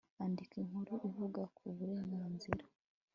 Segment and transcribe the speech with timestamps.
[0.23, 2.63] andika inkuru ivuga ku burenganzira